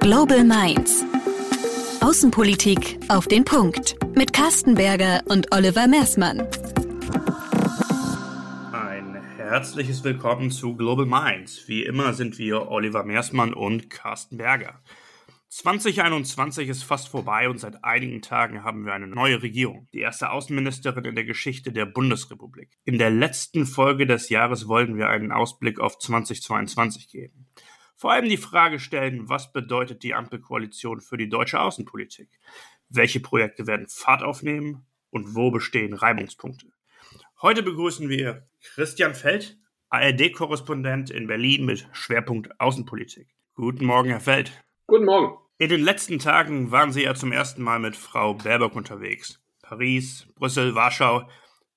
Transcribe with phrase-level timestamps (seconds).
[0.00, 1.04] Global Minds.
[2.00, 3.96] Außenpolitik auf den Punkt.
[4.16, 6.40] Mit Carsten Berger und Oliver Mersmann.
[8.72, 11.68] Ein herzliches Willkommen zu Global Minds.
[11.68, 14.80] Wie immer sind wir Oliver Mersmann und Carsten Berger.
[15.50, 20.30] 2021 ist fast vorbei und seit einigen Tagen haben wir eine neue Regierung, die erste
[20.30, 22.70] Außenministerin in der Geschichte der Bundesrepublik.
[22.84, 27.49] In der letzten Folge des Jahres wollten wir einen Ausblick auf 2022 geben.
[28.00, 32.30] Vor allem die Frage stellen, was bedeutet die Ampelkoalition für die deutsche Außenpolitik?
[32.88, 36.68] Welche Projekte werden Fahrt aufnehmen und wo bestehen Reibungspunkte?
[37.42, 39.58] Heute begrüßen wir Christian Feld,
[39.90, 43.28] ARD-Korrespondent in Berlin mit Schwerpunkt Außenpolitik.
[43.52, 44.50] Guten Morgen, Herr Feld.
[44.86, 45.36] Guten Morgen.
[45.58, 49.42] In den letzten Tagen waren Sie ja zum ersten Mal mit Frau Baerbock unterwegs.
[49.60, 51.28] Paris, Brüssel, Warschau.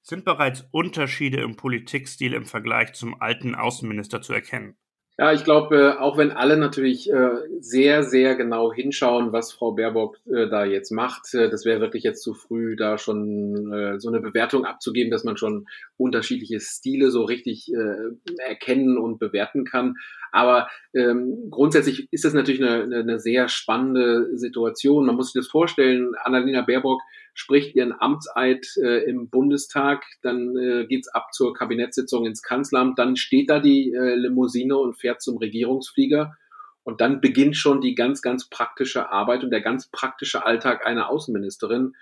[0.01, 4.77] Sind bereits Unterschiede im Politikstil im Vergleich zum alten Außenminister zu erkennen?
[5.19, 10.17] Ja, ich glaube, auch wenn alle natürlich äh, sehr, sehr genau hinschauen, was Frau Baerbock
[10.25, 14.09] äh, da jetzt macht, äh, das wäre wirklich jetzt zu früh, da schon äh, so
[14.09, 19.97] eine Bewertung abzugeben, dass man schon unterschiedliche Stile so richtig äh, erkennen und bewerten kann.
[20.31, 25.05] Aber ähm, grundsätzlich ist das natürlich eine, eine, eine sehr spannende Situation.
[25.05, 27.01] Man muss sich das vorstellen, Annalena Baerbock
[27.33, 33.15] spricht ihren Amtseid äh, im Bundestag, dann äh, geht's ab zur Kabinettssitzung ins Kanzleramt, dann
[33.15, 36.35] steht da die äh, Limousine und fährt zum Regierungsflieger.
[36.83, 41.09] Und dann beginnt schon die ganz, ganz praktische Arbeit und der ganz praktische Alltag einer
[41.09, 41.93] Außenministerin.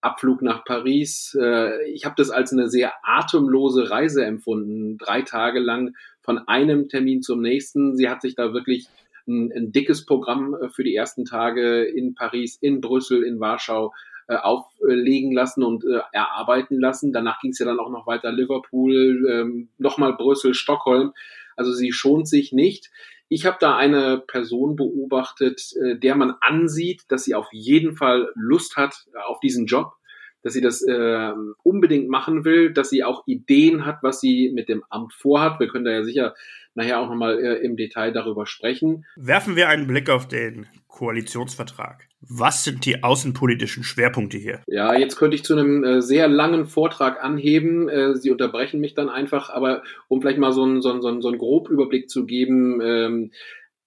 [0.00, 1.36] Abflug nach Paris.
[1.40, 6.88] Äh, ich habe das als eine sehr atemlose Reise empfunden, drei Tage lang von einem
[6.88, 7.96] Termin zum nächsten.
[7.96, 8.86] Sie hat sich da wirklich
[9.26, 13.92] ein, ein dickes Programm äh, für die ersten Tage in Paris, in Brüssel, in Warschau
[14.28, 17.12] äh, auflegen lassen und äh, erarbeiten lassen.
[17.12, 21.12] Danach ging es ja dann auch noch weiter Liverpool, ähm, nochmal Brüssel, Stockholm.
[21.56, 22.90] Also sie schont sich nicht.
[23.30, 28.30] Ich habe da eine Person beobachtet, äh, der man ansieht, dass sie auf jeden Fall
[28.34, 29.94] Lust hat auf diesen Job,
[30.42, 34.68] dass sie das äh, unbedingt machen will, dass sie auch Ideen hat, was sie mit
[34.68, 35.60] dem Amt vorhat.
[35.60, 36.34] Wir können da ja sicher
[36.74, 39.04] nachher auch nochmal äh, im Detail darüber sprechen.
[39.16, 42.08] Werfen wir einen Blick auf den Koalitionsvertrag.
[42.20, 44.62] Was sind die außenpolitischen Schwerpunkte hier?
[44.66, 47.88] Ja, jetzt könnte ich zu einem äh, sehr langen Vortrag anheben.
[47.88, 51.28] Äh, Sie unterbrechen mich dann einfach, aber um vielleicht mal so einen, so einen, so
[51.28, 53.30] einen Grobüberblick zu geben, ähm,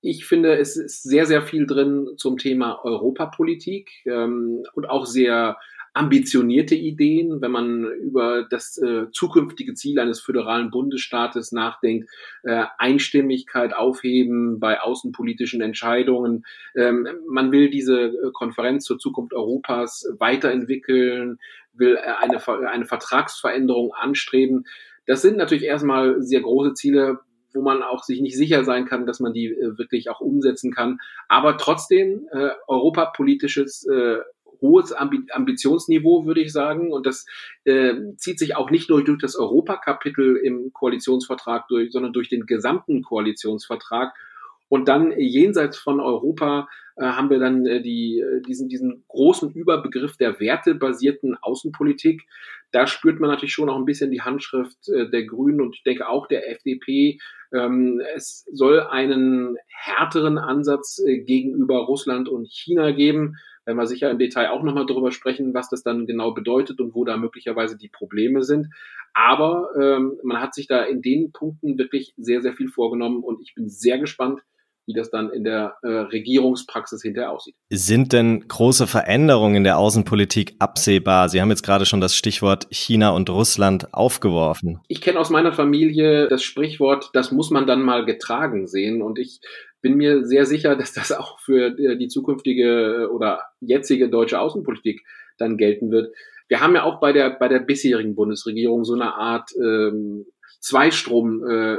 [0.03, 5.57] ich finde, es ist sehr, sehr viel drin zum Thema Europapolitik ähm, und auch sehr
[5.93, 12.09] ambitionierte Ideen, wenn man über das äh, zukünftige Ziel eines föderalen Bundesstaates nachdenkt,
[12.43, 16.45] äh, Einstimmigkeit aufheben bei außenpolitischen Entscheidungen.
[16.75, 21.39] Ähm, man will diese äh, Konferenz zur Zukunft Europas weiterentwickeln,
[21.73, 24.65] will äh, eine, eine Vertragsveränderung anstreben.
[25.07, 27.19] Das sind natürlich erstmal sehr große Ziele,
[27.53, 30.71] wo man auch sich nicht sicher sein kann, dass man die äh, wirklich auch umsetzen
[30.71, 30.99] kann.
[31.27, 34.19] Aber trotzdem äh, europapolitisches äh,
[34.61, 36.93] hohes Ambitionsniveau, würde ich sagen.
[36.93, 37.25] Und das
[37.65, 42.45] äh, zieht sich auch nicht nur durch das Europakapitel im Koalitionsvertrag durch, sondern durch den
[42.45, 44.13] gesamten Koalitionsvertrag.
[44.69, 49.51] Und dann jenseits von Europa äh, haben wir dann äh, die, äh, diesen, diesen großen
[49.51, 52.25] Überbegriff der wertebasierten Außenpolitik.
[52.71, 55.83] Da spürt man natürlich schon auch ein bisschen die Handschrift äh, der Grünen und ich
[55.83, 57.19] denke auch der FDP.
[57.53, 63.35] Ähm, es soll einen härteren Ansatz äh, gegenüber Russland und China geben
[63.65, 66.95] werden wir sicher im Detail auch nochmal darüber sprechen, was das dann genau bedeutet und
[66.95, 68.67] wo da möglicherweise die Probleme sind.
[69.13, 73.41] Aber ähm, man hat sich da in den Punkten wirklich sehr, sehr viel vorgenommen und
[73.41, 74.41] ich bin sehr gespannt,
[74.87, 77.55] wie das dann in der äh, Regierungspraxis hinterher aussieht.
[77.69, 81.29] Sind denn große Veränderungen in der Außenpolitik absehbar?
[81.29, 84.79] Sie haben jetzt gerade schon das Stichwort China und Russland aufgeworfen.
[84.87, 89.01] Ich kenne aus meiner Familie das Sprichwort, das muss man dann mal getragen sehen.
[89.01, 89.39] Und ich
[89.81, 94.39] bin mir sehr sicher, dass das auch für äh, die zukünftige äh, oder jetzige deutsche
[94.39, 95.03] Außenpolitik
[95.37, 96.13] dann gelten wird.
[96.47, 100.25] Wir haben ja auch bei der bei der bisherigen Bundesregierung so eine Art ähm,
[100.59, 101.77] Zweistrom äh,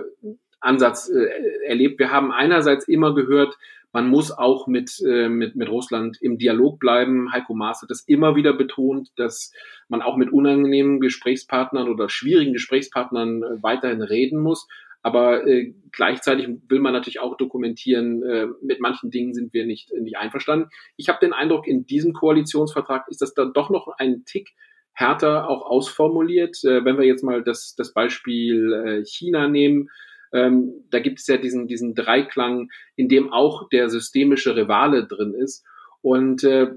[0.60, 1.28] Ansatz äh,
[1.66, 1.98] erlebt.
[1.98, 3.56] Wir haben einerseits immer gehört,
[3.92, 7.30] man muss auch mit, äh, mit, mit Russland im Dialog bleiben.
[7.30, 9.52] Heiko Maas hat das immer wieder betont, dass
[9.88, 14.66] man auch mit unangenehmen Gesprächspartnern oder schwierigen Gesprächspartnern äh, weiterhin reden muss.
[15.02, 19.92] Aber äh, gleichzeitig will man natürlich auch dokumentieren, äh, mit manchen Dingen sind wir nicht,
[19.92, 20.68] nicht einverstanden.
[20.96, 24.50] Ich habe den Eindruck, in diesem Koalitionsvertrag ist das dann doch noch ein Tick
[24.92, 26.62] härter auch ausformuliert.
[26.64, 29.88] Äh, wenn wir jetzt mal das, das Beispiel äh, China nehmen,
[30.32, 35.34] ähm, da gibt es ja diesen, diesen Dreiklang, in dem auch der systemische Rivale drin
[35.34, 35.64] ist.
[36.00, 36.68] Und äh,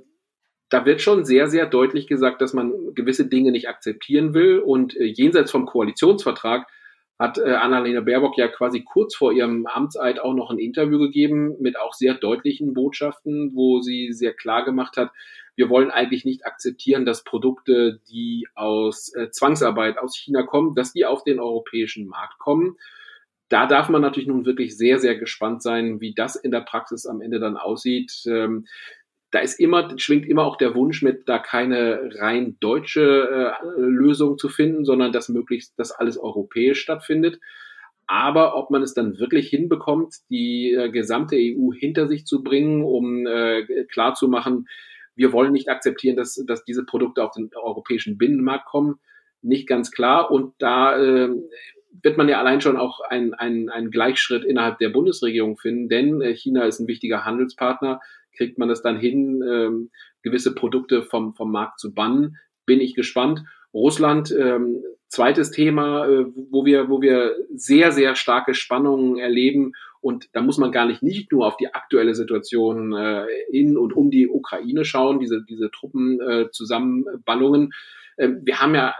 [0.69, 4.59] da wird schon sehr, sehr deutlich gesagt, dass man gewisse Dinge nicht akzeptieren will.
[4.59, 6.67] Und äh, jenseits vom Koalitionsvertrag
[7.17, 11.55] hat äh, Annalena Baerbock ja quasi kurz vor ihrem Amtseid auch noch ein Interview gegeben
[11.59, 15.11] mit auch sehr deutlichen Botschaften, wo sie sehr klar gemacht hat,
[15.55, 20.91] wir wollen eigentlich nicht akzeptieren, dass Produkte, die aus äh, Zwangsarbeit aus China kommen, dass
[20.91, 22.77] die auf den europäischen Markt kommen.
[23.47, 27.05] Da darf man natürlich nun wirklich sehr, sehr gespannt sein, wie das in der Praxis
[27.05, 28.11] am Ende dann aussieht.
[28.25, 28.65] Ähm,
[29.35, 34.37] da ist immer, schwingt immer auch der Wunsch mit, da keine rein deutsche äh, Lösung
[34.37, 37.41] zu finden, sondern dass möglichst das alles europäisch stattfindet.
[38.07, 42.81] Aber ob man es dann wirklich hinbekommt, die äh, gesamte EU hinter sich zu bringen,
[42.85, 44.69] um äh, klarzumachen,
[45.15, 49.01] wir wollen nicht akzeptieren, dass, dass diese Produkte auf den europäischen Binnenmarkt kommen,
[49.41, 50.31] nicht ganz klar.
[50.31, 51.29] Und da äh,
[52.03, 56.21] wird man ja allein schon auch einen, einen, einen Gleichschritt innerhalb der Bundesregierung finden, denn
[56.21, 57.99] äh, China ist ein wichtiger Handelspartner.
[58.35, 59.91] Kriegt man es dann hin, ähm,
[60.21, 62.37] gewisse Produkte vom, vom Markt zu bannen?
[62.65, 63.43] Bin ich gespannt.
[63.73, 69.73] Russland, ähm, zweites Thema, äh, wo wir, wo wir sehr, sehr starke Spannungen erleben.
[70.01, 73.93] Und da muss man gar nicht nicht nur auf die aktuelle Situation äh, in und
[73.93, 77.73] um die Ukraine schauen, diese, diese Truppenzusammenballungen.
[78.17, 78.95] Äh, ähm, wir haben ja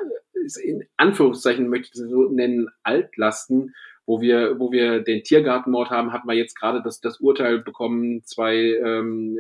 [0.64, 3.74] in Anführungszeichen möchte ich es so nennen, Altlasten,
[4.06, 8.22] wo wir, wo wir den Tiergartenmord haben, hatten wir jetzt gerade das, das Urteil bekommen,
[8.24, 9.38] zwei ähm,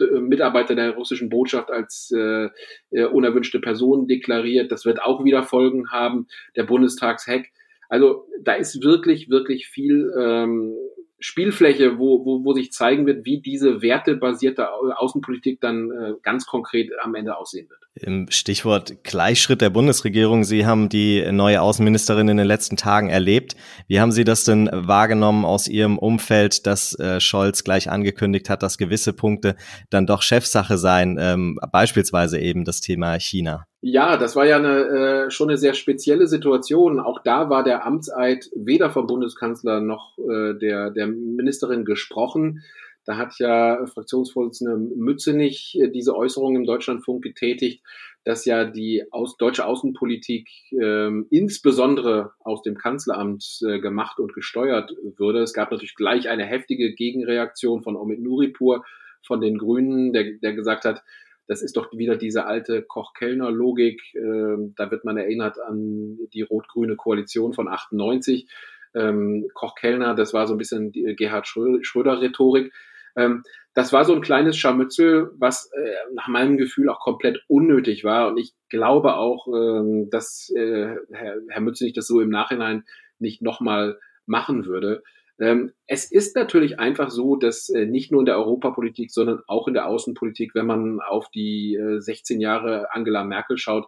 [0.00, 2.48] äh, Mitarbeiter der russischen Botschaft als äh,
[2.90, 4.70] äh, unerwünschte Personen deklariert.
[4.72, 6.26] Das wird auch wieder Folgen haben.
[6.56, 7.46] Der Bundestagshack.
[7.88, 10.74] Also da ist wirklich, wirklich viel ähm,
[11.22, 16.90] Spielfläche, wo, wo, wo sich zeigen wird, wie diese wertebasierte Außenpolitik dann äh, ganz konkret
[17.00, 17.80] am Ende aussehen wird.
[17.94, 20.44] Im Stichwort Gleichschritt der Bundesregierung.
[20.44, 23.54] Sie haben die neue Außenministerin in den letzten Tagen erlebt.
[23.86, 28.62] Wie haben Sie das denn wahrgenommen aus Ihrem Umfeld, dass äh, Scholz gleich angekündigt hat,
[28.62, 29.56] dass gewisse Punkte
[29.90, 33.66] dann doch Chefsache seien, ähm, beispielsweise eben das Thema China?
[33.84, 37.00] Ja, das war ja eine, äh, schon eine sehr spezielle Situation.
[37.00, 42.62] Auch da war der Amtseid weder vom Bundeskanzler noch äh, der, der Ministerin gesprochen.
[43.04, 47.82] Da hat ja Fraktionsvorsitzende Mützenich äh, diese Äußerung im Deutschlandfunk getätigt,
[48.24, 54.92] dass ja die aus, deutsche Außenpolitik äh, insbesondere aus dem Kanzleramt äh, gemacht und gesteuert
[55.16, 55.40] würde.
[55.40, 58.84] Es gab natürlich gleich eine heftige Gegenreaktion von Omid Nuripur
[59.26, 61.02] von den Grünen, der, der gesagt hat,
[61.48, 64.00] das ist doch wieder diese alte Koch-Kellner-Logik.
[64.14, 68.48] Äh, da wird man erinnert an die rot-grüne Koalition von 98.
[68.94, 72.72] Ähm, Koch-Kellner, das war so ein bisschen die Gerhard Schröder-Rhetorik.
[73.16, 73.42] Ähm,
[73.74, 78.28] das war so ein kleines Scharmützel, was äh, nach meinem Gefühl auch komplett unnötig war.
[78.28, 82.84] Und ich glaube auch, ähm, dass äh, Herr, Herr Mützenich das so im Nachhinein
[83.18, 85.02] nicht nochmal machen würde.
[85.38, 89.66] Ähm, es ist natürlich einfach so, dass äh, nicht nur in der Europapolitik, sondern auch
[89.68, 93.86] in der Außenpolitik, wenn man auf die äh, 16 Jahre Angela Merkel schaut,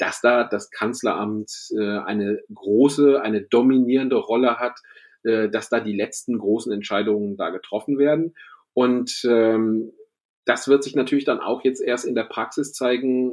[0.00, 4.80] dass da das Kanzleramt äh, eine große, eine dominierende Rolle hat,
[5.24, 8.34] äh, dass da die letzten großen Entscheidungen da getroffen werden.
[8.72, 9.92] Und ähm,
[10.46, 13.32] das wird sich natürlich dann auch jetzt erst in der Praxis zeigen,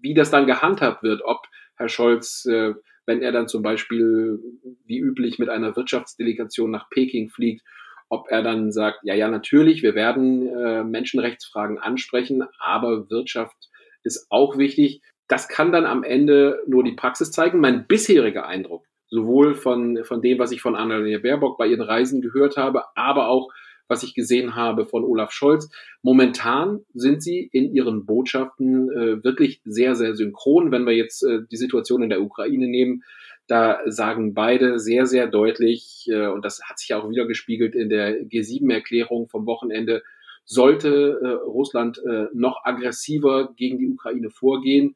[0.00, 2.74] wie das dann gehandhabt wird, ob Herr Scholz, äh,
[3.04, 4.38] wenn er dann zum Beispiel
[4.84, 7.62] wie üblich mit einer Wirtschaftsdelegation nach Peking fliegt,
[8.08, 13.56] ob er dann sagt, ja, ja, natürlich, wir werden äh, Menschenrechtsfragen ansprechen, aber Wirtschaft
[14.04, 15.02] ist auch wichtig.
[15.32, 17.58] Das kann dann am Ende nur die Praxis zeigen.
[17.58, 22.20] Mein bisheriger Eindruck, sowohl von, von dem, was ich von Annalena Baerbock bei ihren Reisen
[22.20, 23.48] gehört habe, aber auch
[23.88, 25.70] was ich gesehen habe von Olaf Scholz.
[26.02, 30.70] Momentan sind sie in ihren Botschaften äh, wirklich sehr, sehr synchron.
[30.70, 33.02] Wenn wir jetzt äh, die Situation in der Ukraine nehmen,
[33.46, 37.88] da sagen beide sehr, sehr deutlich, äh, und das hat sich auch wieder gespiegelt in
[37.88, 40.02] der G7-Erklärung vom Wochenende,
[40.44, 44.94] sollte äh, Russland äh, noch aggressiver gegen die Ukraine vorgehen,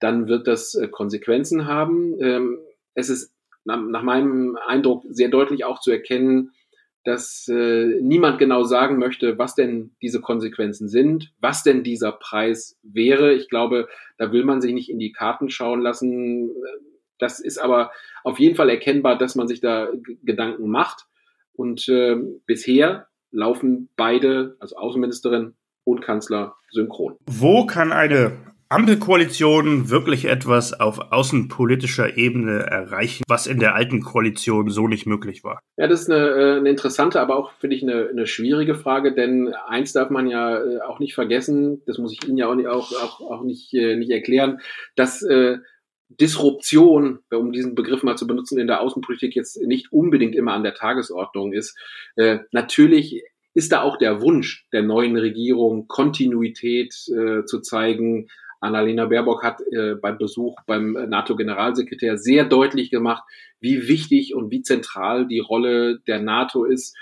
[0.00, 2.20] dann wird das äh, Konsequenzen haben.
[2.20, 2.58] Ähm,
[2.94, 3.32] es ist
[3.64, 6.52] nach, meinem Eindruck sehr deutlich auch zu erkennen,
[7.04, 12.78] dass äh, niemand genau sagen möchte, was denn diese Konsequenzen sind, was denn dieser Preis
[12.82, 13.32] wäre.
[13.32, 13.88] Ich glaube,
[14.18, 16.50] da will man sich nicht in die Karten schauen lassen.
[17.18, 17.90] Das ist aber
[18.22, 19.88] auf jeden Fall erkennbar, dass man sich da
[20.24, 21.06] Gedanken macht.
[21.54, 22.16] Und äh,
[22.46, 25.54] bisher laufen beide, also Außenministerin
[25.84, 27.16] und Kanzler, synchron.
[27.26, 34.70] Wo kann eine Ampelkoalition wirklich etwas auf außenpolitischer Ebene erreichen, was in der alten Koalition
[34.70, 35.58] so nicht möglich war?
[35.76, 39.12] Ja, das ist eine, äh, eine interessante, aber auch, finde ich, eine, eine schwierige Frage,
[39.12, 42.54] denn eins darf man ja äh, auch nicht vergessen, das muss ich Ihnen ja auch
[42.54, 44.60] nicht, auch, auch, auch nicht, äh, nicht erklären,
[44.94, 45.58] dass äh,
[46.08, 50.62] Disruption, um diesen Begriff mal zu benutzen, in der Außenpolitik jetzt nicht unbedingt immer an
[50.62, 51.76] der Tagesordnung ist.
[52.14, 58.28] Äh, natürlich ist da auch der Wunsch der neuen Regierung, Kontinuität äh, zu zeigen,
[58.60, 63.24] Annalena Baerbock hat äh, beim Besuch beim NATO-Generalsekretär sehr deutlich gemacht,
[63.60, 66.96] wie wichtig und wie zentral die Rolle der NATO ist,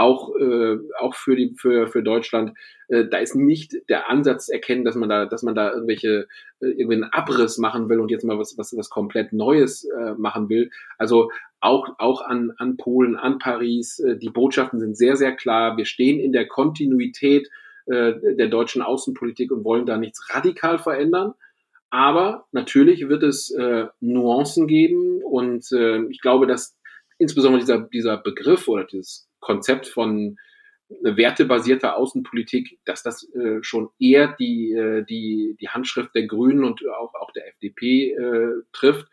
[0.00, 2.56] auch, äh, auch für, die, für, für Deutschland.
[2.88, 6.26] Äh, da ist nicht der Ansatz erkennen, dass man da, dass man da irgendwelche
[6.60, 10.14] äh, irgendwie einen Abriss machen will und jetzt mal was, was, was komplett Neues äh,
[10.16, 10.70] machen will.
[10.96, 13.98] Also auch, auch an, an Polen, an Paris.
[13.98, 15.76] Äh, die Botschaften sind sehr, sehr klar.
[15.76, 17.50] Wir stehen in der Kontinuität
[17.86, 21.34] äh, der deutschen Außenpolitik und wollen da nichts radikal verändern.
[21.90, 26.78] Aber natürlich wird es äh, Nuancen geben und äh, ich glaube, dass
[27.18, 30.38] insbesondere dieser, dieser Begriff oder dieses Konzept von
[31.02, 36.82] wertebasierter Außenpolitik, dass das äh, schon eher die, äh, die, die Handschrift der Grünen und
[36.88, 39.08] auch, auch der FDP äh, trifft.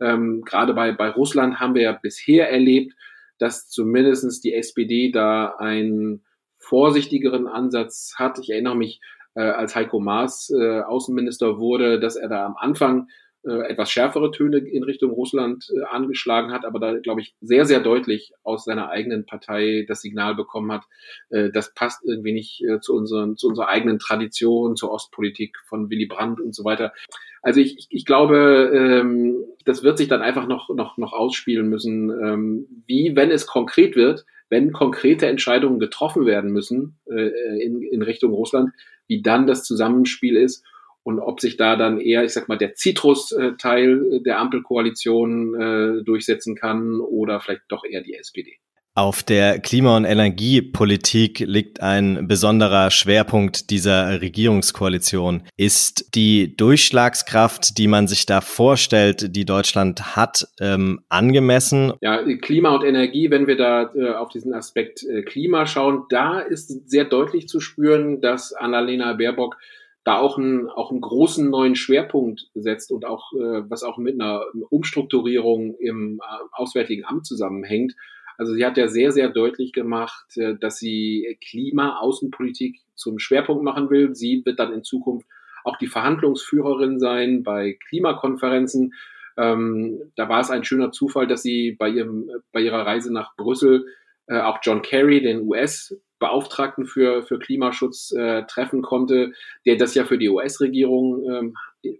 [0.00, 2.94] Ähm, Gerade bei, bei Russland haben wir ja bisher erlebt,
[3.38, 6.24] dass zumindestens die SPD da einen
[6.72, 8.38] vorsichtigeren Ansatz hat.
[8.38, 9.02] Ich erinnere mich,
[9.34, 13.08] äh, als Heiko Maas äh, Außenminister wurde, dass er da am Anfang
[13.44, 17.66] äh, etwas schärfere Töne in Richtung Russland äh, angeschlagen hat, aber da, glaube ich, sehr,
[17.66, 20.84] sehr deutlich aus seiner eigenen Partei das Signal bekommen hat,
[21.28, 25.90] äh, das passt irgendwie nicht äh, zu, unseren, zu unserer eigenen Tradition, zur Ostpolitik von
[25.90, 26.94] Willy Brandt und so weiter.
[27.42, 31.68] Also ich, ich, ich glaube, ähm, das wird sich dann einfach noch, noch, noch ausspielen
[31.68, 37.30] müssen, ähm, wie, wenn es konkret wird, wenn konkrete Entscheidungen getroffen werden müssen äh,
[37.62, 38.70] in, in Richtung Russland,
[39.08, 40.64] wie dann das Zusammenspiel ist
[41.02, 46.54] und ob sich da dann eher, ich sag mal, der Citrus-Teil der Ampelkoalition äh, durchsetzen
[46.54, 48.58] kann oder vielleicht doch eher die SPD.
[48.94, 55.44] Auf der Klima- und Energiepolitik liegt ein besonderer Schwerpunkt dieser Regierungskoalition.
[55.56, 61.94] Ist die Durchschlagskraft, die man sich da vorstellt, die Deutschland hat, ähm, angemessen?
[62.02, 66.40] Ja, Klima und Energie, wenn wir da äh, auf diesen Aspekt äh, Klima schauen, da
[66.40, 69.56] ist sehr deutlich zu spüren, dass Annalena Baerbock
[70.04, 74.20] da auch einen, auch einen großen neuen Schwerpunkt setzt und auch, äh, was auch mit
[74.20, 77.94] einer Umstrukturierung im äh, Auswärtigen Amt zusammenhängt.
[78.38, 83.90] Also sie hat ja sehr, sehr deutlich gemacht, äh, dass sie Klima-Außenpolitik zum Schwerpunkt machen
[83.90, 84.14] will.
[84.14, 85.26] Sie wird dann in Zukunft
[85.64, 88.94] auch die Verhandlungsführerin sein bei Klimakonferenzen.
[89.36, 93.34] Ähm, da war es ein schöner Zufall, dass sie bei, ihrem, bei ihrer Reise nach
[93.36, 93.86] Brüssel
[94.26, 99.32] äh, auch John Kerry, den US-Beauftragten für, für Klimaschutz, äh, treffen konnte,
[99.66, 101.54] der das ja für die US-Regierung ähm,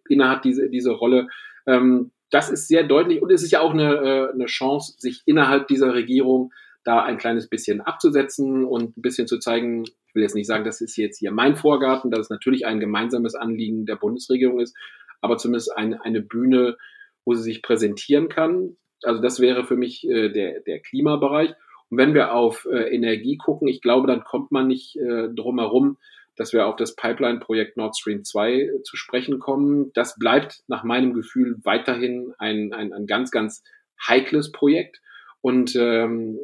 [0.08, 1.28] innehat, diese, diese Rolle.
[1.66, 5.22] Ähm, das ist sehr deutlich und es ist ja auch eine, äh, eine Chance, sich
[5.26, 10.22] innerhalb dieser Regierung da ein kleines bisschen abzusetzen und ein bisschen zu zeigen, ich will
[10.22, 13.86] jetzt nicht sagen, das ist jetzt hier mein Vorgarten, dass es natürlich ein gemeinsames Anliegen
[13.86, 14.76] der Bundesregierung ist,
[15.20, 16.76] aber zumindest ein, eine Bühne,
[17.24, 18.76] wo sie sich präsentieren kann.
[19.02, 21.50] Also das wäre für mich äh, der, der Klimabereich.
[21.90, 25.58] Und wenn wir auf äh, Energie gucken, ich glaube, dann kommt man nicht äh, drum
[25.58, 25.98] herum,
[26.36, 29.92] dass wir auf das Pipeline-Projekt Nord Stream 2 äh, zu sprechen kommen.
[29.94, 33.62] Das bleibt nach meinem Gefühl weiterhin ein, ein, ein ganz, ganz
[34.06, 35.00] heikles Projekt.
[35.40, 36.38] Und ähm,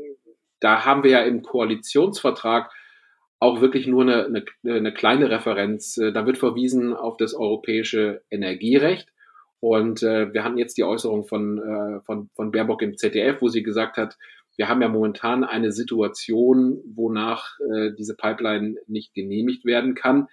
[0.60, 2.70] da haben wir ja im Koalitionsvertrag
[3.40, 5.96] auch wirklich nur eine, eine, eine kleine Referenz.
[5.96, 9.08] Äh, da wird verwiesen auf das europäische Energierecht.
[9.60, 13.48] Und äh, wir hatten jetzt die Äußerung von, äh, von, von Baerbock im ZDF, wo
[13.48, 14.16] sie gesagt hat,
[14.58, 20.26] wir haben ja momentan eine Situation, wonach äh, diese Pipeline nicht genehmigt werden kann.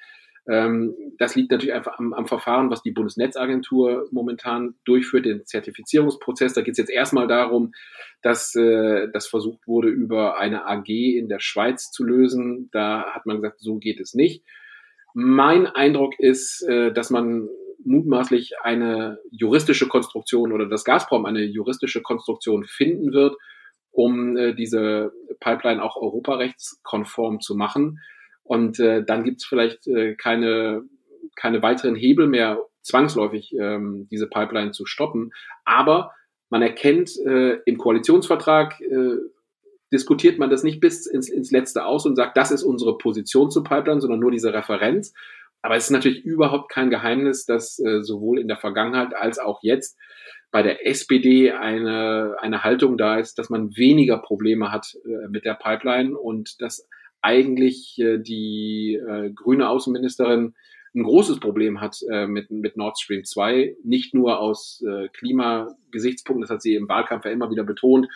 [0.47, 6.53] Ähm, das liegt natürlich einfach am, am, Verfahren, was die Bundesnetzagentur momentan durchführt, den Zertifizierungsprozess.
[6.53, 7.73] Da geht es jetzt erstmal darum,
[8.23, 12.69] dass äh, das versucht wurde, über eine AG in der Schweiz zu lösen.
[12.71, 14.43] Da hat man gesagt, so geht es nicht.
[15.13, 17.47] Mein Eindruck ist, äh, dass man
[17.83, 23.35] mutmaßlich eine juristische Konstruktion oder das Gazprom eine juristische Konstruktion finden wird,
[23.95, 27.99] um äh, diese Pipeline auch europarechtskonform zu machen.
[28.43, 30.83] Und äh, dann gibt es vielleicht äh, keine,
[31.35, 35.31] keine weiteren Hebel mehr, zwangsläufig ähm, diese Pipeline zu stoppen.
[35.63, 36.11] Aber
[36.49, 39.15] man erkennt äh, im Koalitionsvertrag, äh,
[39.91, 43.49] diskutiert man das nicht bis ins, ins Letzte aus und sagt, das ist unsere Position
[43.49, 45.13] zu Pipeline, sondern nur diese Referenz.
[45.61, 49.59] Aber es ist natürlich überhaupt kein Geheimnis, dass äh, sowohl in der Vergangenheit als auch
[49.63, 49.97] jetzt
[50.55, 55.43] bei der SPD eine, eine Haltung da ist, dass man weniger Probleme hat äh, mit
[55.43, 56.87] der Pipeline und dass
[57.21, 60.53] eigentlich äh, die äh, grüne Außenministerin
[60.95, 66.43] ein großes Problem hat äh, mit, mit Nord Stream 2, nicht nur aus äh, Klimagesichtspunkten,
[66.43, 68.07] das hat sie im Wahlkampf ja immer wieder betont,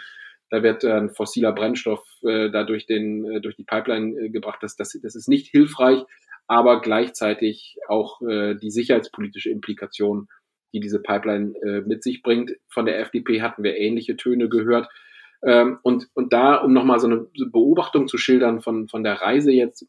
[0.49, 4.59] da wird ein fossiler Brennstoff äh, da durch, den, äh, durch die Pipeline äh, gebracht.
[4.61, 6.05] Das, das, das ist nicht hilfreich,
[6.47, 10.29] aber gleichzeitig auch äh, die sicherheitspolitische Implikation
[10.73, 12.51] die diese Pipeline äh, mit sich bringt.
[12.67, 14.87] Von der FDP hatten wir ähnliche Töne gehört.
[15.43, 19.51] Ähm, und, und da, um nochmal so eine Beobachtung zu schildern von, von der Reise
[19.51, 19.87] jetzt,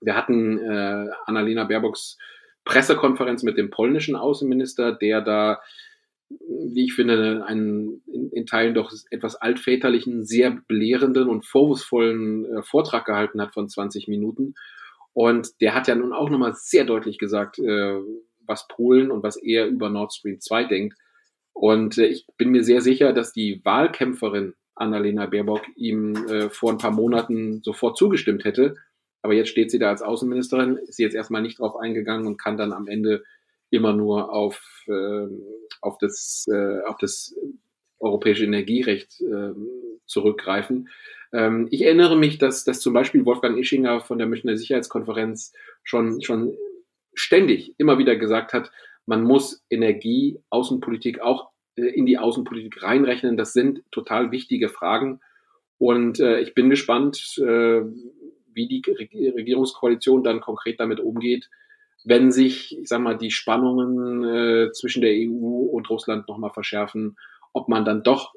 [0.00, 2.18] wir hatten äh, Annalena Baerbocks
[2.64, 5.60] Pressekonferenz mit dem polnischen Außenminister, der da,
[6.28, 12.62] wie ich finde, einen in, in Teilen doch etwas altväterlichen, sehr belehrenden und vorwurfsvollen äh,
[12.62, 14.54] Vortrag gehalten hat von 20 Minuten.
[15.12, 17.98] Und der hat ja nun auch nochmal sehr deutlich gesagt, äh,
[18.52, 20.96] was Polen und was er über Nord Stream 2 denkt.
[21.52, 26.70] Und äh, ich bin mir sehr sicher, dass die Wahlkämpferin Annalena Baerbock ihm äh, vor
[26.70, 28.76] ein paar Monaten sofort zugestimmt hätte.
[29.22, 32.56] Aber jetzt steht sie da als Außenministerin, ist jetzt erstmal nicht drauf eingegangen und kann
[32.56, 33.22] dann am Ende
[33.70, 35.26] immer nur auf, äh,
[35.80, 37.34] auf, das, äh, auf das
[38.00, 39.52] europäische Energierecht äh,
[40.06, 40.88] zurückgreifen.
[41.32, 45.52] Ähm, ich erinnere mich, dass, dass zum Beispiel Wolfgang Ischinger von der Münchner Sicherheitskonferenz
[45.84, 46.56] schon, schon
[47.14, 48.70] ständig immer wieder gesagt hat,
[49.06, 53.36] man muss Energie, Außenpolitik auch äh, in die Außenpolitik reinrechnen.
[53.36, 55.20] Das sind total wichtige Fragen.
[55.78, 57.82] Und äh, ich bin gespannt, äh,
[58.54, 58.82] wie die
[59.30, 61.48] Regierungskoalition dann konkret damit umgeht,
[62.04, 67.16] wenn sich, ich sag mal, die Spannungen äh, zwischen der EU und Russland nochmal verschärfen,
[67.52, 68.34] ob man dann doch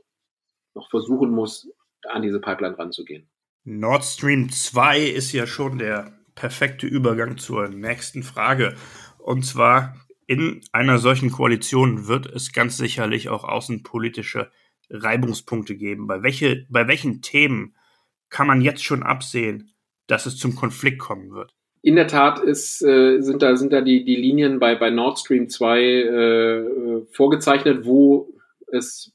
[0.74, 1.70] noch versuchen muss,
[2.08, 3.30] an diese Pipeline ranzugehen.
[3.64, 8.76] Nord Stream 2 ist ja schon der perfekte Übergang zur nächsten Frage.
[9.18, 9.96] Und zwar,
[10.28, 14.52] in einer solchen Koalition wird es ganz sicherlich auch außenpolitische
[14.90, 16.08] Reibungspunkte geben.
[16.08, 17.76] Bei, welche, bei welchen Themen
[18.30, 19.72] kann man jetzt schon absehen,
[20.08, 21.54] dass es zum Konflikt kommen wird?
[21.82, 25.20] In der Tat ist, äh, sind da, sind da die, die Linien bei, bei Nord
[25.20, 28.34] Stream 2 äh, vorgezeichnet, wo
[28.72, 29.14] es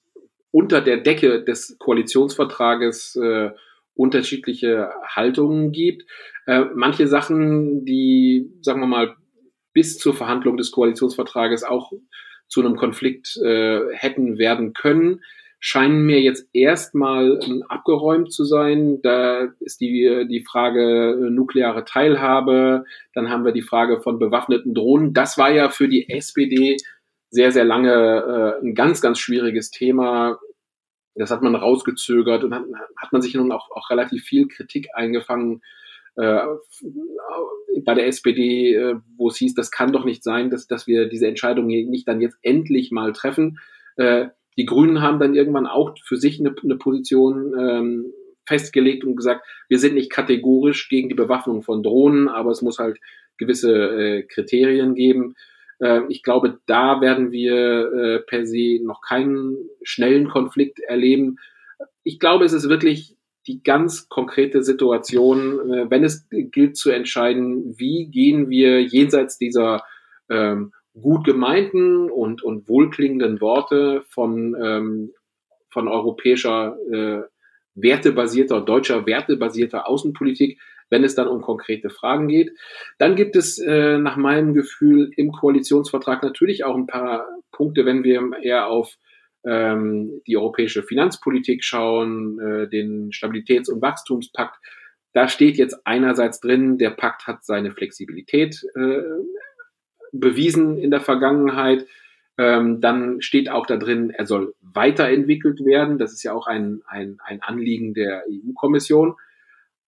[0.52, 3.50] unter der Decke des Koalitionsvertrages äh,
[3.94, 6.04] unterschiedliche Haltungen gibt.
[6.50, 9.14] Äh, manche Sachen, die, sagen wir mal,
[9.72, 11.92] bis zur Verhandlung des Koalitionsvertrages auch
[12.48, 15.20] zu einem Konflikt äh, hätten werden können,
[15.60, 19.00] scheinen mir jetzt erstmal ähm, abgeräumt zu sein.
[19.00, 24.74] Da ist die, die Frage äh, nukleare Teilhabe, dann haben wir die Frage von bewaffneten
[24.74, 25.14] Drohnen.
[25.14, 26.78] Das war ja für die SPD
[27.28, 27.92] sehr, sehr lange
[28.60, 30.40] äh, ein ganz, ganz schwieriges Thema.
[31.14, 32.64] Das hat man rausgezögert und hat,
[32.96, 35.62] hat man sich nun auch, auch relativ viel Kritik eingefangen
[37.84, 41.08] bei der SPD, äh, wo es hieß, das kann doch nicht sein, dass, dass wir
[41.08, 43.58] diese Entscheidung nicht dann jetzt endlich mal treffen.
[43.96, 48.12] Äh, die Grünen haben dann irgendwann auch für sich eine, eine Position ähm,
[48.46, 52.78] festgelegt und gesagt, wir sind nicht kategorisch gegen die Bewaffnung von Drohnen, aber es muss
[52.78, 52.98] halt
[53.38, 55.34] gewisse äh, Kriterien geben.
[55.78, 61.36] Äh, ich glaube, da werden wir äh, per se noch keinen schnellen Konflikt erleben.
[62.02, 63.16] Ich glaube, es ist wirklich
[63.50, 69.82] die ganz konkrete Situation, äh, wenn es gilt zu entscheiden, wie gehen wir jenseits dieser
[70.28, 75.12] ähm, gut gemeinten und, und wohlklingenden Worte von, ähm,
[75.68, 77.22] von europäischer äh,
[77.74, 80.60] wertebasierter, deutscher wertebasierter Außenpolitik,
[80.90, 82.52] wenn es dann um konkrete Fragen geht.
[82.98, 88.04] Dann gibt es äh, nach meinem Gefühl im Koalitionsvertrag natürlich auch ein paar Punkte, wenn
[88.04, 88.96] wir eher auf
[89.44, 94.58] ähm, die europäische Finanzpolitik schauen, äh, den Stabilitäts- und Wachstumspakt.
[95.12, 99.02] Da steht jetzt einerseits drin, der Pakt hat seine Flexibilität äh,
[100.12, 101.86] bewiesen in der Vergangenheit.
[102.38, 105.98] Ähm, dann steht auch da drin, er soll weiterentwickelt werden.
[105.98, 109.16] Das ist ja auch ein, ein, ein Anliegen der EU-Kommission.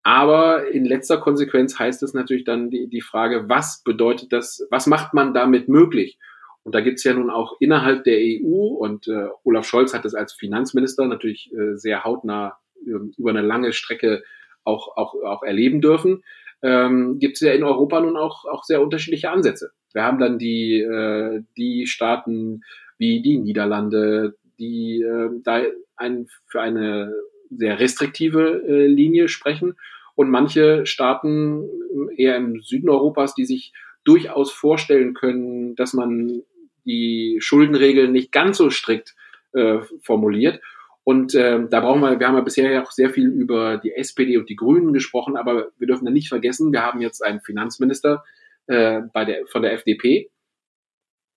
[0.03, 4.87] Aber in letzter Konsequenz heißt es natürlich dann die, die Frage, was bedeutet das, was
[4.87, 6.19] macht man damit möglich?
[6.65, 10.15] Und da gibt's ja nun auch innerhalb der EU, und äh, Olaf Scholz hat das
[10.15, 14.23] als Finanzminister natürlich äh, sehr hautnah äh, über eine lange Strecke
[14.65, 16.23] auch, auch, auch erleben dürfen,
[16.63, 19.73] ähm, gibt es ja in Europa nun auch, auch sehr unterschiedliche Ansätze.
[19.93, 22.63] Wir haben dann die, äh, die Staaten
[22.99, 25.63] wie die Niederlande, die äh, da
[25.97, 27.13] ein, für eine
[27.51, 29.75] sehr restriktive äh, Linie sprechen
[30.15, 31.69] und manche Staaten
[32.17, 33.73] eher im Süden Europas, die sich
[34.05, 36.43] durchaus vorstellen können, dass man
[36.85, 39.15] die Schuldenregeln nicht ganz so strikt
[39.53, 40.61] äh, formuliert.
[41.05, 43.93] Und äh, da brauchen wir, wir haben ja bisher ja auch sehr viel über die
[43.93, 47.41] SPD und die Grünen gesprochen, aber wir dürfen da nicht vergessen, wir haben jetzt einen
[47.41, 48.25] Finanzminister
[48.69, 50.31] äh, bei der, von der FDP.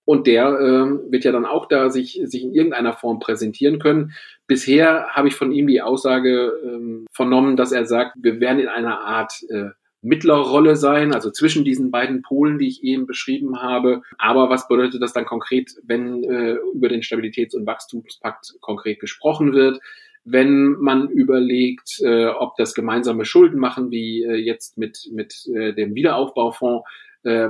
[0.07, 4.13] Und der äh, wird ja dann auch da sich, sich in irgendeiner Form präsentieren können.
[4.45, 8.67] Bisher habe ich von ihm die Aussage äh, vernommen, dass er sagt, wir werden in
[8.67, 9.69] einer Art äh,
[10.05, 14.01] Mittlerrolle sein, also zwischen diesen beiden Polen, die ich eben beschrieben habe.
[14.17, 19.53] Aber was bedeutet das dann konkret, wenn äh, über den Stabilitäts- und Wachstumspakt konkret gesprochen
[19.53, 19.79] wird?
[20.23, 25.73] Wenn man überlegt, äh, ob das gemeinsame Schulden machen, wie äh, jetzt mit, mit äh,
[25.73, 26.87] dem Wiederaufbaufonds,
[27.23, 27.49] äh,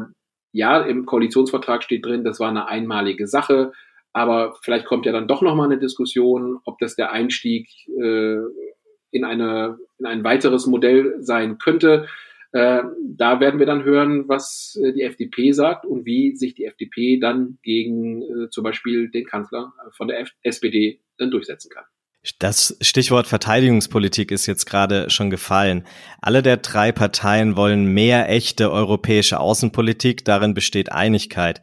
[0.51, 3.73] ja, im Koalitionsvertrag steht drin, das war eine einmalige Sache,
[4.13, 7.67] aber vielleicht kommt ja dann doch nochmal eine Diskussion, ob das der Einstieg
[8.01, 8.37] äh,
[9.11, 12.07] in, eine, in ein weiteres Modell sein könnte.
[12.55, 16.63] Äh, da werden wir dann hören, was äh, die FDP sagt und wie sich die
[16.63, 21.83] FDP dann gegen äh, zum Beispiel den Kanzler von der F SPD dann durchsetzen kann.
[22.39, 25.85] Das Stichwort Verteidigungspolitik ist jetzt gerade schon gefallen.
[26.21, 31.61] Alle der drei Parteien wollen mehr echte europäische Außenpolitik, darin besteht Einigkeit.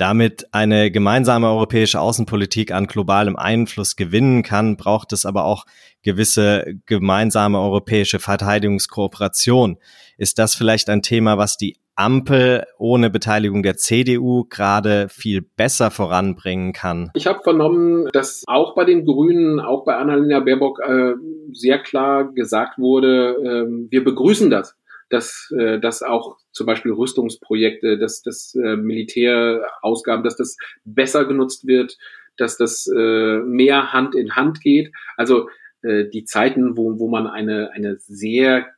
[0.00, 5.66] Damit eine gemeinsame europäische Außenpolitik an globalem Einfluss gewinnen kann, braucht es aber auch
[6.02, 9.76] gewisse gemeinsame europäische Verteidigungskooperation.
[10.16, 15.90] Ist das vielleicht ein Thema, was die Ampel ohne Beteiligung der CDU gerade viel besser
[15.90, 17.10] voranbringen kann?
[17.12, 21.12] Ich habe vernommen, dass auch bei den Grünen, auch bei Annalena Baerbock äh,
[21.52, 24.79] sehr klar gesagt wurde, äh, wir begrüßen das
[25.10, 31.66] dass, äh, dass auch zum Beispiel Rüstungsprojekte, dass das äh, Militärausgaben, dass das besser genutzt
[31.66, 31.98] wird,
[32.36, 34.92] dass das äh, mehr Hand in Hand geht.
[35.16, 35.48] Also
[35.82, 38.68] äh, die Zeiten, wo, wo man eine, eine sehr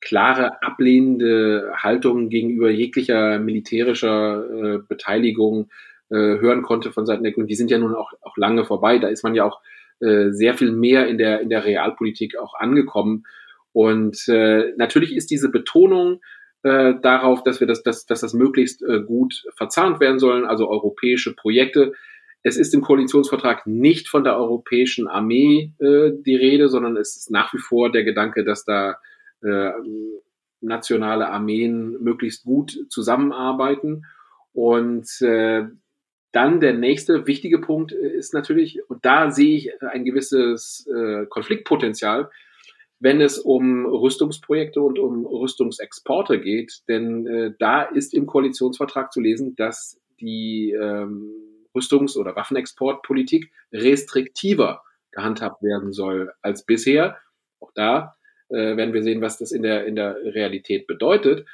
[0.00, 5.68] klare ablehnende Haltung gegenüber jeglicher militärischer äh, Beteiligung
[6.08, 8.98] äh, hören konnte von Seiten der Grünen, die sind ja nun auch, auch lange vorbei.
[8.98, 9.60] Da ist man ja auch
[10.00, 13.24] äh, sehr viel mehr in der, in der Realpolitik auch angekommen.
[13.72, 16.20] Und äh, natürlich ist diese Betonung
[16.62, 20.68] äh, darauf, dass wir das, dass, dass das möglichst äh, gut verzahnt werden sollen, also
[20.68, 21.92] europäische Projekte.
[22.42, 27.30] Es ist im Koalitionsvertrag nicht von der europäischen Armee äh, die Rede, sondern es ist
[27.30, 28.96] nach wie vor der Gedanke, dass da
[29.42, 29.70] äh,
[30.60, 34.04] nationale Armeen möglichst gut zusammenarbeiten.
[34.52, 35.64] Und äh,
[36.32, 42.30] dann der nächste wichtige Punkt ist natürlich, und da sehe ich ein gewisses äh, Konfliktpotenzial,
[43.00, 46.82] wenn es um Rüstungsprojekte und um Rüstungsexporte geht.
[46.86, 51.32] Denn äh, da ist im Koalitionsvertrag zu lesen, dass die ähm,
[51.74, 54.82] Rüstungs- oder Waffenexportpolitik restriktiver
[55.12, 57.16] gehandhabt werden soll als bisher.
[57.58, 58.16] Auch da
[58.50, 61.46] äh, werden wir sehen, was das in der, in der Realität bedeutet.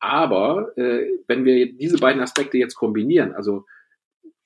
[0.00, 3.66] Aber äh, wenn wir diese beiden Aspekte jetzt kombinieren, also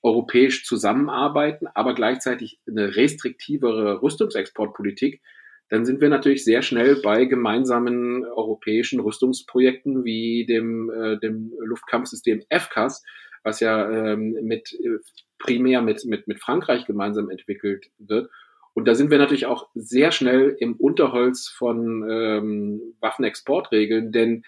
[0.01, 5.21] europäisch zusammenarbeiten, aber gleichzeitig eine restriktivere Rüstungsexportpolitik,
[5.69, 12.43] dann sind wir natürlich sehr schnell bei gemeinsamen europäischen Rüstungsprojekten wie dem, äh, dem Luftkampfsystem
[12.49, 13.03] FCAS,
[13.43, 14.97] was ja ähm, mit äh,
[15.37, 18.29] primär mit, mit, mit Frankreich gemeinsam entwickelt wird.
[18.73, 24.43] Und da sind wir natürlich auch sehr schnell im Unterholz von ähm, Waffenexportregeln, denn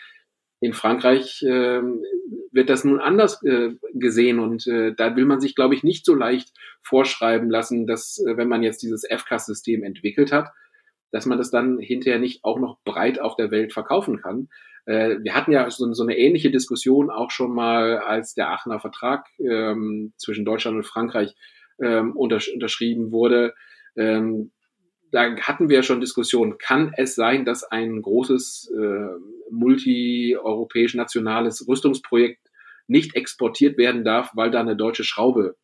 [0.60, 1.81] in Frankreich äh,
[2.51, 6.05] wird das nun anders äh, gesehen und äh, da will man sich, glaube ich, nicht
[6.05, 6.53] so leicht
[6.84, 10.49] vorschreiben lassen, dass äh, wenn man jetzt dieses FCAS-System entwickelt hat,
[11.12, 14.50] dass man das dann hinterher nicht auch noch breit auf der Welt verkaufen kann.
[14.86, 18.80] Äh, wir hatten ja so, so, eine ähnliche Diskussion auch schon mal, als der Aachener
[18.80, 21.36] Vertrag ähm, zwischen Deutschland und Frankreich
[21.82, 23.54] ähm, untersch unterschrieben wurde.
[23.95, 24.52] Ähm,
[25.12, 26.58] da hatten wir schon Diskussionen.
[26.58, 32.39] Kann es sein, dass ein großes äh, multi-europäisch nationales Rüstungsprojekt
[32.88, 35.58] nicht exportiert werden darf, weil da eine deutsche Schraube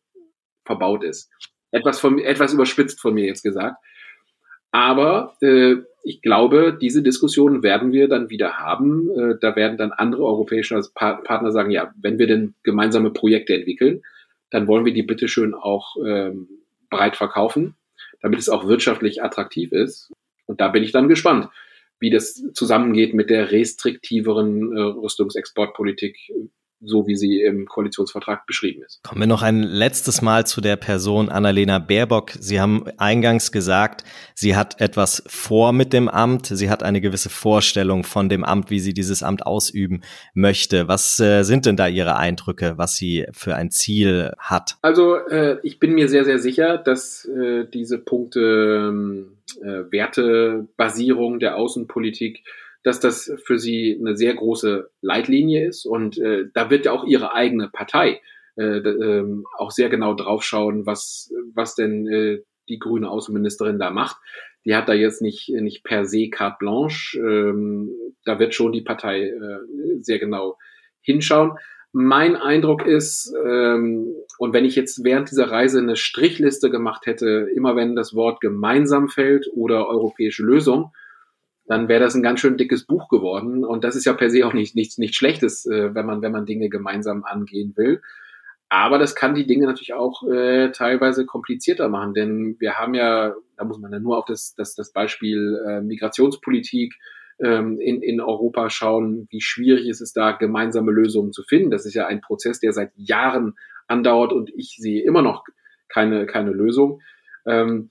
[0.64, 1.30] verbaut ist?
[1.70, 3.76] Etwas, von, etwas überspitzt von mir jetzt gesagt.
[4.70, 9.10] Aber äh, ich glaube, diese Diskussion werden wir dann wieder haben.
[9.10, 14.02] Äh, da werden dann andere europäische Partner sagen, ja, wenn wir denn gemeinsame Projekte entwickeln,
[14.50, 16.48] dann wollen wir die bitteschön auch ähm,
[16.90, 17.74] breit verkaufen,
[18.22, 20.12] damit es auch wirtschaftlich attraktiv ist.
[20.46, 21.48] Und da bin ich dann gespannt,
[22.00, 26.16] wie das zusammengeht mit der restriktiveren äh, Rüstungsexportpolitik,
[26.80, 29.02] so wie sie im Koalitionsvertrag beschrieben ist.
[29.02, 32.32] Kommen wir noch ein letztes Mal zu der Person Annalena Baerbock.
[32.38, 36.46] Sie haben eingangs gesagt, sie hat etwas vor mit dem Amt.
[36.46, 40.02] Sie hat eine gewisse Vorstellung von dem Amt, wie sie dieses Amt ausüben
[40.34, 40.86] möchte.
[40.86, 44.76] Was äh, sind denn da Ihre Eindrücke, was sie für ein Ziel hat?
[44.82, 51.40] Also äh, ich bin mir sehr, sehr sicher, dass äh, diese Punkte ähm, äh, Wertebasierung
[51.40, 52.44] der Außenpolitik
[52.82, 57.04] dass das für sie eine sehr große Leitlinie ist und äh, da wird ja auch
[57.04, 58.20] ihre eigene Partei
[58.56, 59.24] äh, äh,
[59.56, 64.16] auch sehr genau draufschauen, was, was denn äh, die grüne Außenministerin da macht.
[64.64, 67.18] Die hat da jetzt nicht, nicht per se carte blanche.
[67.18, 67.90] Ähm,
[68.24, 69.58] da wird schon die Partei äh,
[70.00, 70.58] sehr genau
[71.00, 71.52] hinschauen.
[71.92, 77.48] Mein Eindruck ist, ähm, und wenn ich jetzt während dieser Reise eine Strichliste gemacht hätte,
[77.54, 80.92] immer wenn das Wort gemeinsam fällt oder europäische Lösung,
[81.68, 83.64] dann wäre das ein ganz schön dickes Buch geworden.
[83.64, 86.32] Und das ist ja per se auch nicht, nichts, nichts Schlechtes, äh, wenn man, wenn
[86.32, 88.00] man Dinge gemeinsam angehen will.
[88.70, 93.34] Aber das kann die Dinge natürlich auch äh, teilweise komplizierter machen, denn wir haben ja,
[93.56, 96.94] da muss man ja nur auf das, das, das Beispiel äh, Migrationspolitik
[97.38, 101.70] ähm, in, in Europa schauen, wie schwierig ist es da, gemeinsame Lösungen zu finden.
[101.70, 103.54] Das ist ja ein Prozess, der seit Jahren
[103.86, 105.44] andauert und ich sehe immer noch
[105.88, 107.00] keine, keine Lösung.
[107.46, 107.90] Ähm,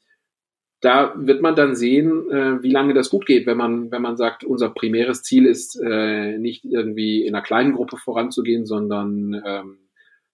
[0.81, 4.17] da wird man dann sehen, äh, wie lange das gut geht, wenn man, wenn man
[4.17, 9.77] sagt, unser primäres Ziel ist, äh, nicht irgendwie in einer kleinen Gruppe voranzugehen, sondern ähm,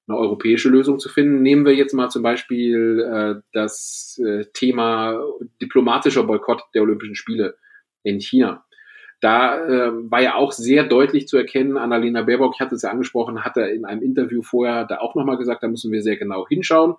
[0.08, 1.42] eine europäische Lösung zu finden.
[1.42, 5.24] Nehmen wir jetzt mal zum Beispiel äh, das äh, Thema
[5.62, 7.56] diplomatischer Boykott der Olympischen Spiele
[8.04, 8.66] in China.
[9.22, 12.92] Da äh, war ja auch sehr deutlich zu erkennen, Annalena Baerbock, ich hatte es ja
[12.92, 16.46] angesprochen, hatte in einem Interview vorher da auch nochmal gesagt, da müssen wir sehr genau
[16.46, 16.96] hinschauen.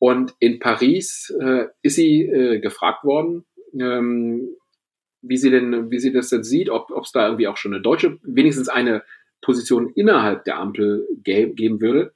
[0.00, 3.44] Und in Paris äh, ist sie äh, gefragt worden,
[3.78, 4.48] ähm,
[5.20, 7.82] wie sie denn, wie sie das denn sieht, ob es da irgendwie auch schon eine
[7.82, 9.02] deutsche, wenigstens eine
[9.42, 12.14] Position innerhalb der Ampel geben würde.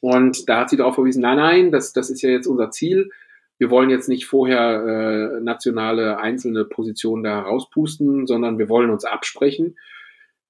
[0.00, 3.10] Und da hat sie darauf verwiesen, nein, nein, das, das ist ja jetzt unser Ziel.
[3.58, 9.04] Wir wollen jetzt nicht vorher äh, nationale einzelne Positionen da rauspusten, sondern wir wollen uns
[9.04, 9.76] absprechen.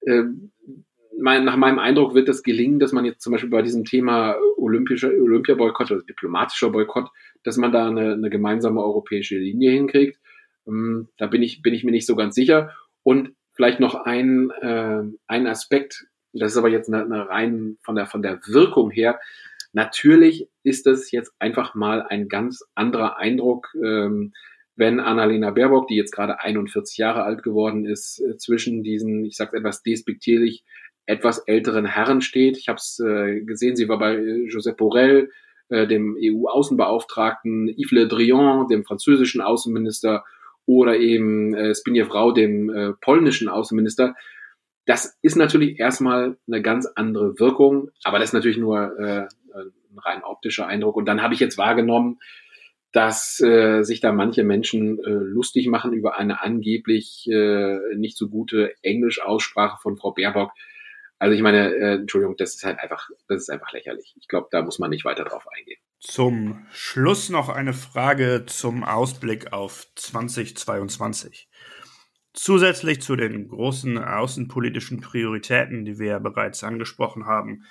[0.03, 0.25] Äh,
[1.19, 4.37] mein, nach meinem Eindruck wird es gelingen, dass man jetzt zum Beispiel bei diesem Thema
[4.65, 7.11] olympischer Olympiaboykott oder diplomatischer Boykott,
[7.43, 10.19] dass man da eine, eine gemeinsame europäische Linie hinkriegt.
[10.67, 12.73] Ähm, da bin ich, bin ich mir nicht so ganz sicher.
[13.03, 17.95] Und vielleicht noch ein, äh, ein Aspekt, das ist aber jetzt eine, eine rein von
[17.95, 19.21] der, von der Wirkung her.
[19.73, 24.33] Natürlich ist das jetzt einfach mal ein ganz anderer Eindruck, ähm,
[24.77, 29.37] wenn Annalena Baerbock, die jetzt gerade 41 Jahre alt geworden ist, äh, zwischen diesen, ich
[29.37, 30.65] sage etwas despektierlich,
[31.07, 32.57] etwas älteren Herren steht.
[32.57, 35.31] Ich habe es äh, gesehen, sie war bei äh, Josep Borrell,
[35.69, 40.25] äh, dem EU-Außenbeauftragten, Yves Le Drian, dem französischen Außenminister,
[40.67, 44.15] oder eben äh, Zbigniew Rau, dem äh, polnischen Außenminister.
[44.87, 49.99] Das ist natürlich erstmal eine ganz andere Wirkung, aber das ist natürlich nur äh, ein
[49.99, 50.97] rein optischer Eindruck.
[50.97, 52.19] Und dann habe ich jetzt wahrgenommen,
[52.93, 58.29] dass äh, sich da manche Menschen äh, lustig machen über eine angeblich äh, nicht so
[58.29, 60.53] gute Englischaussprache von Frau Baerbock.
[61.25, 64.15] Also ich meine, äh, Entschuldigung, das ist halt einfach, das ist einfach lächerlich.
[64.21, 65.81] Ich glaube, da muss man nicht weiter drauf eingehen.
[65.99, 71.49] Zum Schluss noch eine Frage zum Ausblick auf 2022.
[72.35, 77.65] Zusätzlich zu den großen außenpolitischen Prioritäten, die wir ja bereits angesprochen haben,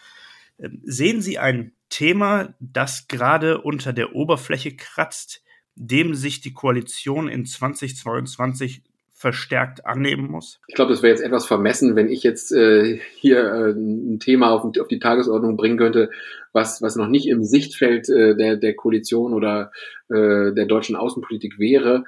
[0.58, 5.44] ähm, sehen Sie ein Thema, das gerade unter der Oberfläche kratzt,
[5.76, 8.82] dem sich die Koalition in 2022
[9.24, 10.60] verstärkt annehmen muss?
[10.68, 14.52] Ich glaube, das wäre jetzt etwas vermessen, wenn ich jetzt äh, hier äh, ein Thema
[14.52, 16.12] auf, auf, die Tagesordnung bringen könnte,
[16.52, 19.72] was, was noch nicht im Sichtfeld äh, der, der Koalition oder
[20.10, 22.04] äh, der deutschen Außenpolitik wäre.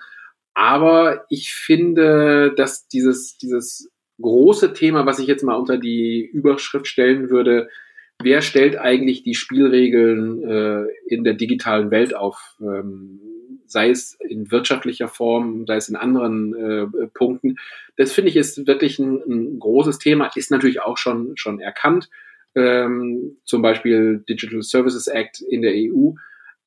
[0.55, 3.89] Aber ich finde, dass dieses, dieses
[4.21, 7.69] große Thema, was ich jetzt mal unter die Überschrift stellen würde,
[8.21, 13.21] wer stellt eigentlich die Spielregeln äh, in der digitalen Welt auf, ähm,
[13.67, 17.57] sei es in wirtschaftlicher Form, sei es in anderen äh, Punkten.
[17.97, 22.09] Das finde ich ist wirklich ein, ein, großes Thema, ist natürlich auch schon, schon erkannt,
[22.55, 26.11] ähm, zum Beispiel Digital Services Act in der EU.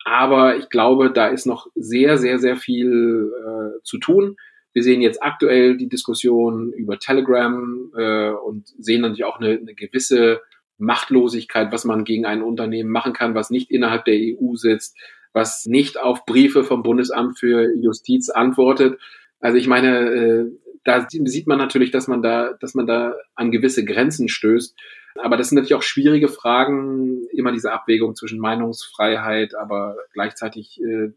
[0.04, 4.36] Aber ich glaube, da ist noch sehr, sehr, sehr viel äh, zu tun.
[4.72, 9.74] Wir sehen jetzt aktuell die Diskussion über Telegram äh, und sehen natürlich auch eine, eine
[9.74, 10.40] gewisse
[10.78, 14.96] Machtlosigkeit, was man gegen ein Unternehmen machen kann, was nicht innerhalb der EU sitzt,
[15.38, 18.98] was nicht auf Briefe vom Bundesamt für Justiz antwortet.
[19.38, 20.44] Also ich meine, äh,
[20.82, 24.76] da sieht man natürlich, dass man da, dass man da an gewisse Grenzen stößt.
[25.14, 31.12] Aber das sind natürlich auch schwierige Fragen, immer diese Abwägung zwischen Meinungsfreiheit, aber gleichzeitig äh,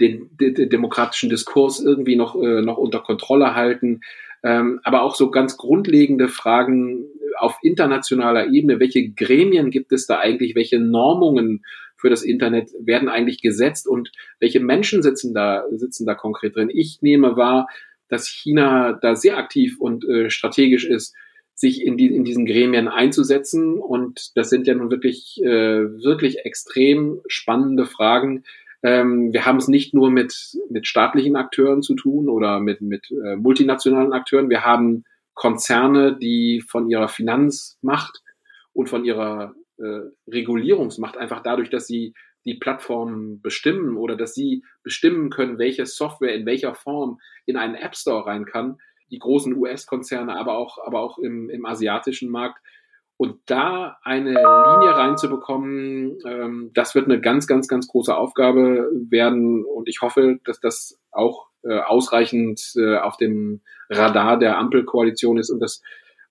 [0.00, 4.00] den, den, demokratischen Diskurs irgendwie noch, äh, noch unter Kontrolle halten.
[4.42, 7.04] Ähm, aber auch so ganz grundlegende Fragen
[7.38, 8.80] auf internationaler Ebene.
[8.80, 10.54] Welche Gremien gibt es da eigentlich?
[10.54, 11.64] Welche Normungen
[11.96, 16.70] für das Internet werden eigentlich gesetzt und welche Menschen sitzen da, sitzen da konkret drin?
[16.72, 17.68] Ich nehme wahr,
[18.08, 21.14] dass China da sehr aktiv und äh, strategisch ist
[21.56, 23.78] sich in, die, in diesen Gremien einzusetzen.
[23.78, 28.44] Und das sind ja nun wirklich, äh, wirklich extrem spannende Fragen.
[28.82, 33.10] Ähm, wir haben es nicht nur mit, mit staatlichen Akteuren zu tun oder mit, mit
[33.10, 34.50] äh, multinationalen Akteuren.
[34.50, 38.22] Wir haben Konzerne, die von ihrer Finanzmacht
[38.74, 44.62] und von ihrer äh, Regulierungsmacht einfach dadurch, dass sie die Plattformen bestimmen oder dass sie
[44.82, 48.78] bestimmen können, welche Software in welcher Form in einen App Store rein kann,
[49.10, 52.60] die großen US-Konzerne, aber auch, aber auch im, im asiatischen Markt.
[53.18, 59.64] Und da eine Linie reinzubekommen, ähm, das wird eine ganz, ganz, ganz große Aufgabe werden.
[59.64, 65.50] Und ich hoffe, dass das auch äh, ausreichend äh, auf dem Radar der Ampelkoalition ist
[65.50, 65.82] und dass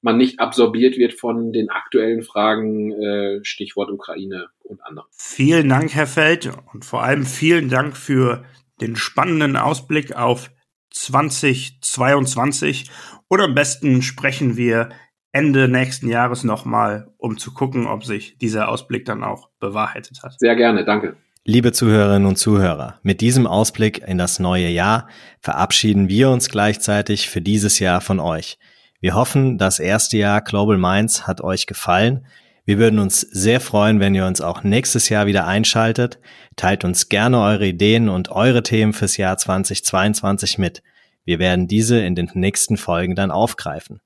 [0.05, 5.07] man nicht absorbiert wird von den aktuellen Fragen, äh, Stichwort Ukraine und anderen.
[5.11, 8.43] Vielen Dank, Herr Feld, und vor allem vielen Dank für
[8.79, 10.51] den spannenden Ausblick auf
[10.91, 12.91] 2022
[13.29, 14.89] oder am besten sprechen wir
[15.31, 20.39] Ende nächsten Jahres nochmal, um zu gucken, ob sich dieser Ausblick dann auch bewahrheitet hat.
[20.39, 21.15] Sehr gerne, danke.
[21.43, 25.09] Liebe Zuhörerinnen und Zuhörer, mit diesem Ausblick in das neue Jahr
[25.41, 28.59] verabschieden wir uns gleichzeitig für dieses Jahr von euch.
[29.05, 32.25] Wir hoffen, das erste Jahr Global Minds hat euch gefallen.
[32.65, 36.17] Wir würden uns sehr freuen, wenn ihr uns auch nächstes Jahr wieder einschaltet.
[36.55, 40.81] Teilt uns gerne eure Ideen und eure Themen fürs Jahr 2022 mit.
[41.23, 44.01] Wir werden diese in den nächsten Folgen dann aufgreifen.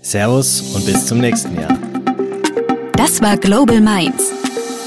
[0.00, 1.76] Servus und bis zum nächsten Jahr.
[2.94, 4.32] Das war Global Minds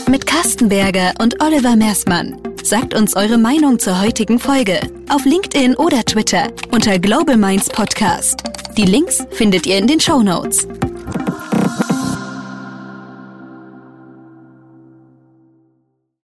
[0.10, 2.36] mit Carsten Berger und Oliver Mersmann.
[2.64, 8.51] Sagt uns eure Meinung zur heutigen Folge auf LinkedIn oder Twitter unter Global Minds Podcast.
[8.78, 10.66] Die Links findet ihr in den Show Notes.